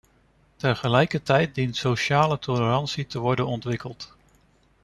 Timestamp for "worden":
3.19-3.45